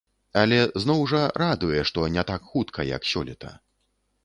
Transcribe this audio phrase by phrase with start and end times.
[0.43, 3.55] Але зноў жа, радуе, што не так хутка, як сёлета.